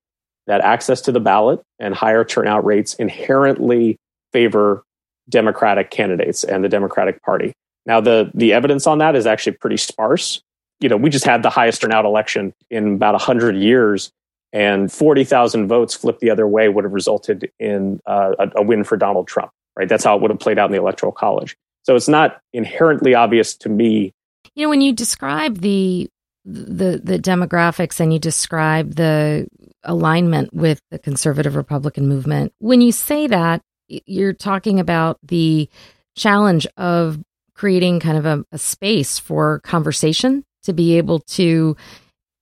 that 0.52 0.60
access 0.60 1.00
to 1.00 1.14
the 1.14 1.22
ballot 1.22 1.62
and 1.80 1.96
higher 1.96 2.26
turnout 2.26 2.66
rates 2.66 2.94
inherently 2.96 3.98
favor 4.34 4.84
Democratic 5.30 5.92
candidates 5.92 6.44
and 6.44 6.62
the 6.62 6.68
Democratic 6.68 7.24
Party. 7.24 7.54
Now, 7.86 8.02
the 8.02 8.30
the 8.34 8.52
evidence 8.52 8.86
on 8.86 8.98
that 8.98 9.16
is 9.16 9.26
actually 9.26 9.54
pretty 9.54 9.78
sparse. 9.78 10.42
You 10.82 10.90
know, 10.90 10.98
we 10.98 11.10
just 11.10 11.24
had 11.24 11.42
the 11.42 11.50
highest 11.50 11.80
turnout 11.80 12.04
election 12.04 12.54
in 12.70 12.96
about 12.96 13.22
hundred 13.22 13.56
years, 13.56 14.12
and 14.52 14.92
forty 14.92 15.24
thousand 15.24 15.70
votes 15.70 15.96
flipped 15.96 16.20
the 16.20 16.32
other 16.32 16.46
way 16.46 16.68
would 16.68 16.84
have 16.84 16.92
resulted 16.92 17.50
in 17.58 18.02
uh, 18.06 18.34
a, 18.38 18.52
a 18.58 18.62
win 18.62 18.84
for 18.84 18.98
Donald 18.98 19.30
Trump. 19.30 19.52
Right? 19.78 19.88
That's 19.88 20.04
how 20.04 20.18
it 20.18 20.22
would 20.22 20.32
have 20.32 20.40
played 20.42 20.60
out 20.60 20.66
in 20.66 20.74
the 20.74 20.80
Electoral 20.80 21.14
College. 21.14 21.56
So 21.84 21.96
it's 21.96 22.10
not 22.10 22.42
inherently 22.52 23.16
obvious 23.16 23.56
to 23.56 23.70
me. 23.70 24.12
You 24.54 24.66
know, 24.66 24.70
when 24.70 24.82
you 24.82 24.92
describe 24.92 25.60
the 25.60 26.10
the 26.44 27.00
the 27.02 27.20
demographics 27.20 28.02
and 28.02 28.12
you 28.12 28.20
describe 28.20 28.96
the 28.96 29.48
alignment 29.84 30.54
with 30.54 30.82
the 30.92 31.00
conservative 31.00 31.56
Republican 31.56 32.08
movement, 32.08 32.54
when 32.60 32.82
you 32.82 32.92
say 32.92 33.28
that, 33.28 33.62
you're 33.88 34.34
talking 34.34 34.80
about 34.80 35.18
the 35.24 35.70
challenge 36.16 36.66
of 36.78 37.20
creating 37.54 38.00
kind 38.00 38.18
of 38.18 38.26
a, 38.26 38.46
a 38.52 38.58
space 38.58 39.20
for 39.20 39.60
conversation 39.60 40.44
to 40.64 40.74
be 40.74 40.98
able 40.98 41.20
to 41.20 41.76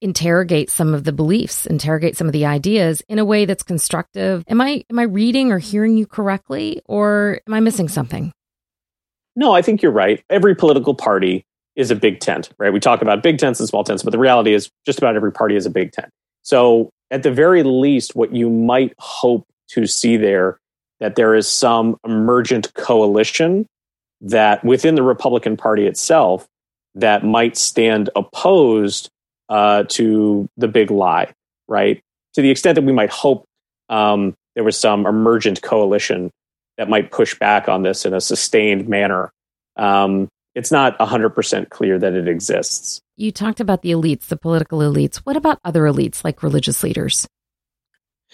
interrogate 0.02 0.70
some 0.70 0.94
of 0.94 1.04
the 1.04 1.12
beliefs, 1.12 1.66
interrogate 1.66 2.16
some 2.16 2.28
of 2.28 2.34
the 2.34 2.46
ideas 2.46 3.02
in 3.10 3.20
a 3.20 3.26
way 3.26 3.46
that's 3.46 3.64
constructive. 3.64 4.44
Am 4.48 4.62
I 4.62 4.84
am 4.90 5.00
I 5.00 5.04
reading 5.04 5.52
or 5.52 5.60
hearing 5.60 5.98
you 5.98 6.08
correctly 6.08 6.82
or 6.86 7.42
am 7.48 7.54
I 7.54 7.60
missing 7.60 7.90
something? 7.90 8.32
No, 9.36 9.54
I 9.54 9.62
think 9.62 9.82
you're 9.82 9.92
right. 9.92 10.24
Every 10.30 10.56
political 10.56 10.94
party 10.94 11.46
is 11.76 11.92
a 11.92 11.96
big 11.96 12.20
tent, 12.20 12.50
right? 12.58 12.74
We 12.74 12.80
talk 12.80 13.02
about 13.02 13.24
big 13.24 13.38
tents 13.38 13.60
and 13.60 13.70
small 13.70 13.84
tents, 13.84 14.04
but 14.04 14.12
the 14.12 14.20
reality 14.20 14.54
is 14.54 14.70
just 14.86 15.00
about 15.00 15.16
every 15.16 15.32
party 15.32 15.56
is 15.56 15.66
a 15.66 15.70
big 15.70 15.92
tent. 15.92 16.10
So, 16.42 16.90
at 17.12 17.24
the 17.24 17.32
very 17.32 17.64
least, 17.64 18.16
what 18.16 18.34
you 18.34 18.50
might 18.50 18.94
hope 18.98 19.46
to 19.70 19.86
see 19.86 20.18
there 20.18 20.60
that 21.00 21.16
there 21.16 21.34
is 21.34 21.48
some 21.48 21.98
emergent 22.06 22.74
coalition 22.74 23.66
that 24.22 24.64
within 24.64 24.96
the 24.96 25.04
Republican 25.04 25.56
Party 25.56 25.88
itself 25.88 26.46
that 26.96 27.24
might 27.24 27.56
stand 27.56 28.10
opposed 28.16 29.10
uh, 29.48 29.84
to 29.88 30.48
the 30.58 30.68
big 30.68 30.92
lie, 30.92 31.32
right? 31.68 32.02
To 32.34 32.42
the 32.42 32.52
extent 32.52 32.76
that 32.76 32.84
we 32.84 32.92
might 32.92 33.10
hope 33.10 33.46
um, 33.88 34.36
there 34.56 34.64
was 34.64 34.78
some 34.78 35.06
emergent 35.06 35.62
coalition 35.62 36.32
that 36.78 36.90
might 36.90 37.12
push 37.12 37.38
back 37.38 37.70
on 37.70 37.84
this 37.84 38.06
in 38.06 38.14
a 38.14 38.22
sustained 38.22 38.88
manner. 38.88 39.32
Um, 39.78 40.28
it's 40.56 40.72
not 40.72 40.98
100% 41.00 41.70
clear 41.70 41.98
that 41.98 42.14
it 42.14 42.28
exists. 42.28 43.00
You 43.20 43.34
talked 43.34 43.60
about 43.60 43.82
the 43.82 43.92
elites, 43.92 44.28
the 44.28 44.38
political 44.38 44.80
elites. 44.80 45.18
What 45.18 45.36
about 45.36 45.60
other 45.66 45.82
elites 45.82 46.24
like 46.24 46.42
religious 46.42 46.84
leaders? 46.84 47.28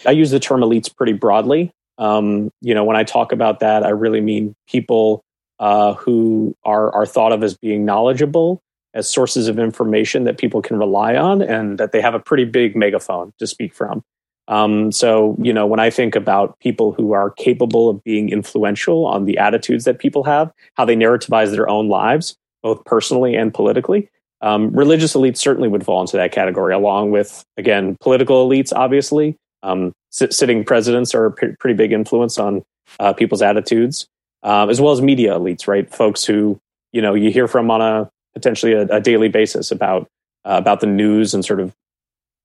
I 0.05 0.11
use 0.11 0.29
the 0.29 0.39
term 0.39 0.61
elites 0.61 0.95
pretty 0.95 1.13
broadly. 1.13 1.71
Um, 1.97 2.51
you 2.61 2.75
know, 2.75 2.83
when 2.83 2.95
I 2.95 3.03
talk 3.03 3.31
about 3.31 3.61
that, 3.61 3.83
I 3.83 3.89
really 3.89 4.21
mean 4.21 4.53
people 4.69 5.23
uh, 5.57 5.95
who 5.95 6.55
are, 6.65 6.93
are 6.93 7.07
thought 7.07 7.31
of 7.31 7.41
as 7.41 7.57
being 7.57 7.83
knowledgeable, 7.83 8.61
as 8.93 9.09
sources 9.09 9.47
of 9.47 9.57
information 9.57 10.25
that 10.25 10.37
people 10.37 10.61
can 10.61 10.77
rely 10.77 11.15
on, 11.15 11.41
and 11.41 11.79
that 11.79 11.91
they 11.91 11.99
have 11.99 12.13
a 12.13 12.19
pretty 12.19 12.45
big 12.45 12.75
megaphone 12.75 13.33
to 13.39 13.47
speak 13.47 13.73
from. 13.73 14.03
Um, 14.47 14.91
so, 14.91 15.35
you 15.41 15.51
know, 15.51 15.65
when 15.65 15.79
I 15.79 15.89
think 15.89 16.15
about 16.15 16.59
people 16.59 16.91
who 16.91 17.13
are 17.13 17.31
capable 17.31 17.89
of 17.89 18.03
being 18.03 18.29
influential 18.29 19.07
on 19.07 19.25
the 19.25 19.39
attitudes 19.39 19.85
that 19.85 19.97
people 19.97 20.25
have, 20.25 20.51
how 20.75 20.85
they 20.85 20.95
narrativize 20.95 21.49
their 21.49 21.67
own 21.67 21.87
lives, 21.89 22.37
both 22.61 22.85
personally 22.85 23.33
and 23.33 23.51
politically, 23.51 24.11
um, 24.41 24.71
religious 24.71 25.15
elites 25.15 25.37
certainly 25.37 25.67
would 25.67 25.85
fall 25.85 26.01
into 26.01 26.17
that 26.17 26.31
category, 26.31 26.73
along 26.73 27.11
with, 27.11 27.43
again, 27.57 27.97
political 28.01 28.47
elites, 28.47 28.71
obviously. 28.75 29.37
Um, 29.63 29.93
sitting 30.11 30.63
presidents 30.63 31.15
are 31.15 31.25
a 31.25 31.31
p- 31.31 31.55
pretty 31.59 31.75
big 31.75 31.91
influence 31.91 32.37
on 32.37 32.63
uh, 32.99 33.13
people's 33.13 33.41
attitudes, 33.41 34.07
uh, 34.43 34.67
as 34.67 34.79
well 34.79 34.93
as 34.93 35.01
media 35.01 35.33
elites, 35.33 35.67
right? 35.67 35.91
Folks 35.91 36.23
who, 36.23 36.59
you 36.91 37.01
know, 37.01 37.13
you 37.15 37.31
hear 37.31 37.47
from 37.47 37.71
on 37.71 37.81
a 37.81 38.09
potentially 38.35 38.73
a, 38.73 38.83
a 38.83 39.01
daily 39.01 39.29
basis 39.29 39.71
about 39.71 40.07
uh, 40.45 40.57
about 40.57 40.81
the 40.81 40.87
news 40.87 41.33
and 41.33 41.43
sort 41.43 41.59
of 41.59 41.73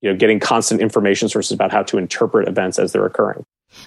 you 0.01 0.11
know 0.11 0.17
getting 0.17 0.41
constant 0.41 0.81
information 0.81 1.29
sources 1.29 1.53
about 1.53 1.71
how 1.71 1.83
to 1.83 1.99
interpret 1.99 2.49
events 2.49 2.79
as 2.79 2.93
they're 2.93 3.05
occurring 3.05 3.45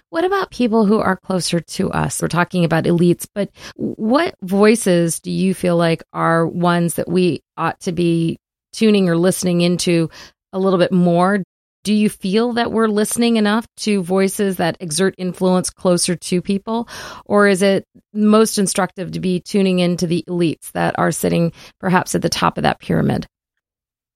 what 0.09 0.23
about 0.23 0.51
people 0.51 0.85
who 0.85 0.99
are 0.99 1.17
closer 1.17 1.59
to 1.59 1.91
us 1.91 2.21
we're 2.21 2.27
talking 2.27 2.65
about 2.65 2.85
elites 2.85 3.27
but 3.33 3.49
what 3.75 4.35
voices 4.41 5.19
do 5.19 5.31
you 5.31 5.53
feel 5.53 5.77
like 5.77 6.03
are 6.13 6.47
ones 6.47 6.95
that 6.95 7.09
we 7.09 7.41
ought 7.57 7.79
to 7.79 7.91
be 7.91 8.37
tuning 8.71 9.09
or 9.09 9.17
listening 9.17 9.61
into 9.61 10.09
a 10.51 10.59
little 10.59 10.79
bit 10.79 10.91
more 10.91 11.43
do 11.83 11.93
you 11.93 12.09
feel 12.09 12.53
that 12.53 12.71
we're 12.71 12.87
listening 12.87 13.35
enough 13.35 13.67
to 13.77 14.01
voices 14.03 14.57
that 14.57 14.77
exert 14.79 15.15
influence 15.17 15.69
closer 15.69 16.15
to 16.15 16.41
people? 16.41 16.87
Or 17.25 17.47
is 17.47 17.61
it 17.61 17.85
most 18.13 18.57
instructive 18.57 19.11
to 19.11 19.19
be 19.19 19.41
tuning 19.41 19.79
into 19.79 20.07
the 20.07 20.23
elites 20.27 20.71
that 20.71 20.97
are 20.97 21.11
sitting 21.11 21.51
perhaps 21.79 22.15
at 22.15 22.21
the 22.21 22.29
top 22.29 22.57
of 22.57 22.63
that 22.63 22.79
pyramid? 22.79 23.27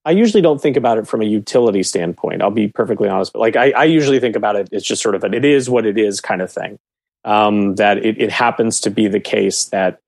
I 0.08 0.12
usually 0.12 0.42
don't 0.42 0.62
think 0.62 0.78
about 0.78 0.98
it 0.98 1.06
from 1.06 1.22
a 1.22 1.26
utility 1.26 1.84
standpoint. 1.84 2.42
I'll 2.42 2.50
be 2.50 2.70
perfectly 2.70 3.10
honest, 3.10 3.34
but 3.34 3.40
like 3.40 3.58
I, 3.58 3.72
I 3.72 3.84
usually 3.84 4.22
think 4.22 4.38
about 4.38 4.56
it, 4.56 4.70
it's 4.72 4.86
just 4.86 5.04
sort 5.04 5.16
of 5.16 5.26
an 5.26 5.34
it 5.34 5.44
is 5.44 5.70
what 5.70 5.86
it 5.86 5.98
is 5.98 6.22
kind 6.22 6.42
of 6.42 6.50
thing. 6.50 6.80
Um, 7.26 7.76
that 7.76 7.98
it, 7.98 8.18
it 8.18 8.32
happens 8.32 8.80
to 8.82 8.90
be 8.90 9.10
the 9.10 9.20
case 9.20 9.66
that 9.66 10.00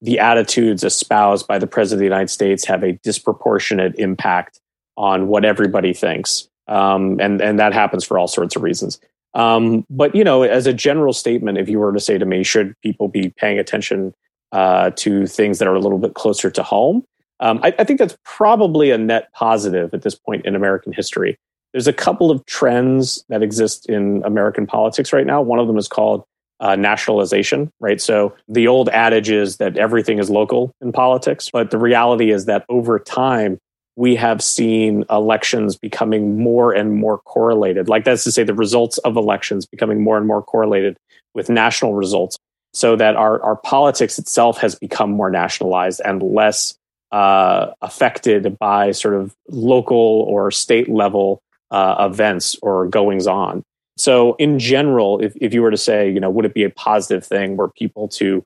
the 0.00 0.18
attitudes 0.20 0.84
espoused 0.84 1.46
by 1.46 1.58
the 1.58 1.66
president 1.66 1.96
of 1.96 1.98
the 1.98 2.06
United 2.06 2.30
States 2.30 2.64
have 2.64 2.82
a 2.82 2.92
disproportionate 3.04 3.94
impact 3.96 4.58
on 4.96 5.28
what 5.28 5.44
everybody 5.44 5.92
thinks, 5.92 6.48
um, 6.66 7.20
and 7.20 7.42
and 7.42 7.58
that 7.58 7.74
happens 7.74 8.04
for 8.04 8.18
all 8.18 8.28
sorts 8.28 8.56
of 8.56 8.62
reasons. 8.62 9.00
Um, 9.34 9.84
but 9.90 10.14
you 10.14 10.24
know, 10.24 10.44
as 10.44 10.66
a 10.66 10.72
general 10.72 11.12
statement, 11.12 11.58
if 11.58 11.68
you 11.68 11.78
were 11.78 11.92
to 11.92 12.00
say 12.00 12.16
to 12.16 12.24
me, 12.24 12.42
should 12.42 12.74
people 12.80 13.08
be 13.08 13.28
paying 13.28 13.58
attention 13.58 14.14
uh, 14.52 14.92
to 14.96 15.26
things 15.26 15.58
that 15.58 15.68
are 15.68 15.74
a 15.74 15.80
little 15.80 15.98
bit 15.98 16.14
closer 16.14 16.50
to 16.50 16.62
home? 16.62 17.04
Um, 17.42 17.58
I, 17.64 17.74
I, 17.76 17.84
think 17.84 17.98
that's 17.98 18.16
probably 18.24 18.92
a 18.92 18.98
net 18.98 19.32
positive 19.32 19.92
at 19.92 20.02
this 20.02 20.14
point 20.14 20.46
in 20.46 20.54
American 20.54 20.92
history. 20.92 21.36
There's 21.72 21.88
a 21.88 21.92
couple 21.92 22.30
of 22.30 22.46
trends 22.46 23.24
that 23.30 23.42
exist 23.42 23.88
in 23.88 24.22
American 24.24 24.64
politics 24.64 25.12
right 25.12 25.26
now. 25.26 25.42
One 25.42 25.58
of 25.58 25.66
them 25.66 25.76
is 25.76 25.88
called 25.88 26.22
uh, 26.60 26.76
nationalization, 26.76 27.72
right? 27.80 28.00
So 28.00 28.32
the 28.46 28.68
old 28.68 28.88
adage 28.90 29.28
is 29.28 29.56
that 29.56 29.76
everything 29.76 30.20
is 30.20 30.30
local 30.30 30.70
in 30.80 30.92
politics, 30.92 31.50
but 31.52 31.72
the 31.72 31.78
reality 31.78 32.30
is 32.30 32.44
that 32.44 32.64
over 32.68 33.00
time, 33.00 33.58
we 33.96 34.14
have 34.14 34.40
seen 34.40 35.04
elections 35.10 35.76
becoming 35.76 36.38
more 36.38 36.72
and 36.72 36.94
more 36.94 37.18
correlated. 37.18 37.88
Like 37.88 38.04
that's 38.04 38.22
to 38.24 38.32
say, 38.32 38.44
the 38.44 38.54
results 38.54 38.98
of 38.98 39.16
elections 39.16 39.66
becoming 39.66 40.02
more 40.02 40.16
and 40.16 40.26
more 40.26 40.42
correlated 40.42 40.96
with 41.34 41.50
national 41.50 41.94
results, 41.94 42.38
so 42.72 42.94
that 42.94 43.16
our, 43.16 43.42
our 43.42 43.56
politics 43.56 44.18
itself 44.18 44.58
has 44.58 44.76
become 44.76 45.10
more 45.10 45.30
nationalized 45.30 46.00
and 46.04 46.22
less 46.22 46.78
uh, 47.12 47.72
affected 47.82 48.58
by 48.58 48.90
sort 48.90 49.14
of 49.14 49.36
local 49.48 49.96
or 50.28 50.50
state 50.50 50.88
level 50.88 51.42
uh, 51.70 52.08
events 52.10 52.56
or 52.62 52.88
goings 52.88 53.26
on. 53.26 53.62
So, 53.98 54.34
in 54.34 54.58
general, 54.58 55.22
if, 55.22 55.34
if 55.36 55.52
you 55.52 55.62
were 55.62 55.70
to 55.70 55.76
say, 55.76 56.10
you 56.10 56.18
know, 56.18 56.30
would 56.30 56.46
it 56.46 56.54
be 56.54 56.64
a 56.64 56.70
positive 56.70 57.24
thing 57.24 57.56
were 57.56 57.68
people 57.68 58.08
to 58.08 58.42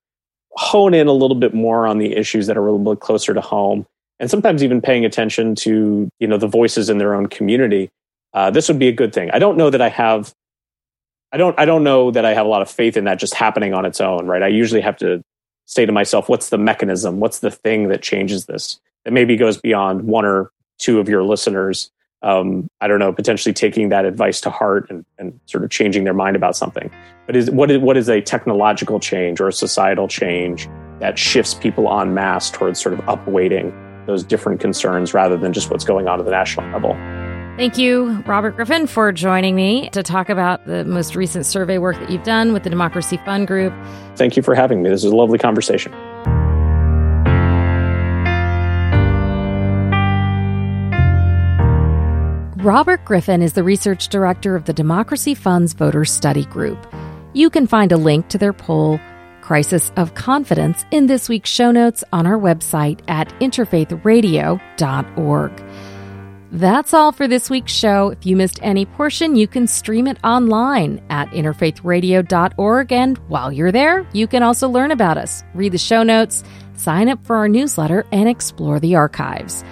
hone 0.57 0.95
in 0.95 1.07
a 1.07 1.13
little 1.13 1.37
bit 1.37 1.55
more 1.55 1.87
on 1.87 1.99
the 1.99 2.15
issues 2.17 2.49
that 2.49 2.57
are 2.57 2.67
a 2.67 2.73
little 2.73 2.95
bit 2.95 3.01
closer 3.01 3.33
to 3.33 3.41
home, 3.41 3.87
and 4.19 4.29
sometimes 4.29 4.65
even 4.65 4.81
paying 4.81 5.05
attention 5.05 5.55
to, 5.55 6.09
you 6.19 6.27
know, 6.27 6.37
the 6.37 6.49
voices 6.49 6.91
in 6.91 6.99
their 6.99 7.15
own 7.15 7.27
community? 7.27 7.91
Uh, 8.35 8.51
this 8.51 8.69
would 8.69 8.79
be 8.79 8.89
a 8.89 8.93
good 8.93 9.15
thing. 9.15 9.31
I 9.31 9.39
don't 9.39 9.57
know 9.57 9.71
that 9.71 9.81
I 9.81 9.89
have. 9.89 10.35
I 11.33 11.37
don't. 11.37 11.59
I 11.59 11.65
don't 11.65 11.85
know 11.85 12.11
that 12.11 12.25
I 12.25 12.35
have 12.35 12.47
a 12.47 12.49
lot 12.49 12.63
of 12.63 12.71
faith 12.71 12.97
in 12.97 13.05
that 13.05 13.21
just 13.21 13.35
happening 13.35 13.73
on 13.73 13.85
its 13.85 14.01
own. 14.01 14.27
Right. 14.27 14.43
I 14.43 14.49
usually 14.49 14.81
have 14.81 14.97
to 14.99 15.23
say 15.67 15.85
to 15.85 15.93
myself, 15.93 16.29
what's 16.29 16.49
the 16.49 16.59
mechanism? 16.59 17.21
What's 17.21 17.41
the 17.41 17.51
thing 17.51 17.89
that 17.89 18.03
changes 18.03 18.47
this? 18.47 18.81
That 19.05 19.13
maybe 19.13 19.37
goes 19.37 19.59
beyond 19.59 20.03
one 20.03 20.25
or 20.25 20.51
two 20.79 20.99
of 20.99 21.09
your 21.09 21.23
listeners. 21.23 21.91
Um, 22.23 22.69
I 22.81 22.89
don't 22.89 22.99
know, 22.99 23.13
potentially 23.13 23.53
taking 23.53 23.91
that 23.91 24.05
advice 24.05 24.41
to 24.43 24.51
heart 24.51 24.89
and, 24.91 25.05
and 25.19 25.39
sort 25.47 25.65
of 25.65 25.71
changing 25.71 26.05
their 26.05 26.15
mind 26.15 26.35
about 26.35 26.57
something. 26.57 26.91
But 27.27 27.37
is 27.37 27.51
what 27.51 27.71
is 27.71 27.79
what 27.79 27.97
is 27.97 28.09
a 28.09 28.21
technological 28.21 28.99
change 28.99 29.41
or 29.41 29.49
a 29.49 29.53
societal 29.53 30.09
change 30.09 30.69
that 31.01 31.19
shifts 31.19 31.55
people 31.55 31.93
en 32.01 32.15
masse 32.15 32.51
towards 32.51 32.81
sort 32.81 32.95
of 32.95 33.01
upweighting 33.01 33.73
those 34.07 34.25
different 34.25 34.61
concerns 34.61 35.13
rather 35.13 35.37
than 35.37 35.53
just 35.53 35.71
what's 35.71 35.85
going 35.85 36.09
on 36.09 36.19
at 36.19 36.25
the 36.25 36.33
national 36.33 36.67
level? 36.71 37.26
Thank 37.57 37.79
you, 37.79 38.23
Robert 38.27 38.57
Griffin, 38.57 38.87
for 38.87 39.13
joining 39.13 39.57
me 39.57 39.89
to 39.91 40.03
talk 40.03 40.29
about 40.29 40.67
the 40.67 40.85
most 40.85 41.17
recent 41.17 41.47
survey 41.47 41.79
work 41.79 41.97
that 41.97 42.11
you've 42.11 42.23
done 42.23 42.53
with 42.53 42.65
the 42.65 42.71
Democracy 42.71 43.17
Fund 43.25 43.47
Group. 43.47 43.73
Thank 44.15 44.37
you 44.37 44.43
for 44.43 44.55
having 44.55 44.83
me. 44.83 44.91
This 44.91 45.05
is 45.05 45.11
a 45.11 45.17
lovely 45.17 45.39
conversation. 45.39 45.93
Robert 52.63 53.03
Griffin 53.07 53.41
is 53.41 53.55
the 53.55 53.63
research 53.63 54.09
director 54.09 54.55
of 54.55 54.67
the 54.67 54.75
Democracy 54.75 55.35
Fund's 55.35 55.73
Voter 55.73 56.05
Study 56.05 56.45
Group. 56.45 56.87
You 57.33 57.49
can 57.49 57.67
find 57.67 57.91
a 57.91 57.97
link 57.97 58.29
to 58.29 58.39
their 58.39 58.53
poll, 58.53 59.01
Crisis 59.41 59.91
of 59.97 60.15
Confidence, 60.15 60.85
in 60.91 61.07
this 61.07 61.29
week's 61.29 61.49
show 61.49 61.71
notes 61.71 62.05
on 62.13 62.27
our 62.27 62.39
website 62.39 63.01
at 63.09 63.29
interfaithradio.org. 63.41 65.66
That's 66.53 66.95
all 66.95 67.11
for 67.11 67.27
this 67.27 67.51
week's 67.51 67.73
show. 67.73 68.11
If 68.11 68.25
you 68.25 68.37
missed 68.37 68.61
any 68.63 68.87
portion, 68.87 69.35
you 69.35 69.49
can 69.49 69.67
stream 69.67 70.07
it 70.07 70.19
online 70.23 71.03
at 71.11 71.29
interfaithradio.org. 71.31 72.93
And 72.93 73.19
while 73.29 73.53
you're 73.53 73.73
there, 73.73 74.07
you 74.13 74.27
can 74.27 74.43
also 74.43 74.69
learn 74.69 74.93
about 74.93 75.19
us, 75.19 75.43
read 75.55 75.73
the 75.73 75.79
show 75.79 76.03
notes, 76.03 76.45
sign 76.75 77.09
up 77.09 77.25
for 77.25 77.37
our 77.37 77.49
newsletter, 77.49 78.07
and 78.13 78.29
explore 78.29 78.79
the 78.79 78.95
archives. 78.95 79.65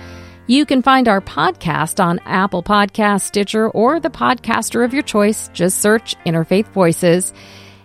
You 0.47 0.66
can 0.66 0.83
find 0.83 1.09
our 1.09 1.21
podcast 1.23 2.04
on 2.04 2.19
Apple 2.26 2.62
Podcast, 2.62 3.23
Stitcher, 3.23 3.71
or 3.71 3.99
the 3.99 4.11
podcaster 4.11 4.85
of 4.85 4.93
your 4.93 5.02
choice. 5.02 5.49
Just 5.54 5.81
search 5.81 6.16
Interfaith 6.26 6.66
Voices 6.69 7.33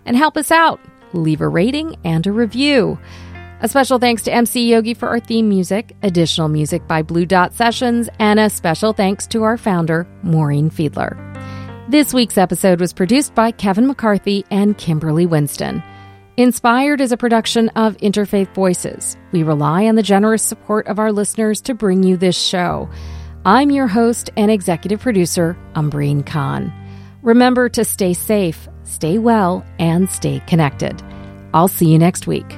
and 0.06 0.18
help 0.18 0.36
us 0.36 0.52
out. 0.52 0.82
Leave 1.14 1.42
a 1.42 1.48
rating 1.48 1.96
and 2.04 2.28
a 2.28 2.32
review. 2.32 3.00
A 3.62 3.68
special 3.68 4.00
thanks 4.00 4.24
to 4.24 4.34
MC 4.34 4.70
Yogi 4.70 4.94
for 4.94 5.10
our 5.10 5.20
theme 5.20 5.50
music, 5.50 5.94
additional 6.02 6.48
music 6.48 6.88
by 6.88 7.02
Blue 7.02 7.26
Dot 7.26 7.54
Sessions, 7.54 8.08
and 8.18 8.40
a 8.40 8.50
special 8.50 8.94
thanks 8.94 9.28
to 9.28 9.44
our 9.44 9.58
founder, 9.58 10.08
Maureen 10.24 10.70
Fiedler. 10.70 11.18
This 11.90 12.14
week's 12.14 12.38
episode 12.38 12.80
was 12.80 12.94
produced 12.94 13.36
by 13.36 13.52
Kevin 13.52 13.86
McCarthy 13.86 14.46
and 14.50 14.78
Kimberly 14.78 15.26
Winston. 15.26 15.84
Inspired 16.38 17.02
is 17.02 17.12
a 17.12 17.18
production 17.18 17.68
of 17.70 17.98
Interfaith 17.98 18.54
Voices. 18.56 19.18
We 19.34 19.44
rely 19.44 19.88
on 19.88 19.96
the 19.96 20.04
generous 20.04 20.42
support 20.42 20.88
of 20.88 20.98
our 20.98 21.12
listeners 21.12 21.60
to 21.64 21.74
bring 21.74 22.02
you 22.02 22.16
this 22.16 22.42
show. 22.42 22.90
I'm 23.44 23.72
your 23.72 23.88
host 23.88 24.30
and 24.38 24.50
executive 24.50 25.02
producer, 25.02 25.58
Umbreen 25.76 26.26
Khan. 26.26 26.72
Remember 27.24 27.68
to 27.68 27.84
stay 27.84 28.14
safe, 28.14 28.70
stay 28.86 29.18
well, 29.18 29.66
and 29.80 30.10
stay 30.10 30.42
connected. 30.48 31.04
I'll 31.54 31.68
see 31.68 31.92
you 31.92 32.00
next 32.00 32.26
week. 32.26 32.58